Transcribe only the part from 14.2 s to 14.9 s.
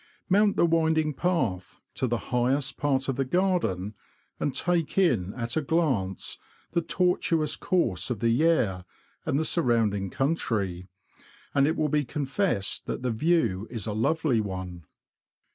one.